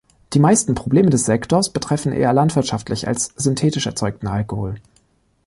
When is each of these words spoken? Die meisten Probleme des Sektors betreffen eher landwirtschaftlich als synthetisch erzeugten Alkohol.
Die 0.33 0.39
meisten 0.39 0.73
Probleme 0.73 1.11
des 1.11 1.25
Sektors 1.27 1.69
betreffen 1.73 2.11
eher 2.11 2.33
landwirtschaftlich 2.33 3.07
als 3.07 3.33
synthetisch 3.37 3.85
erzeugten 3.85 4.25
Alkohol. 4.29 4.77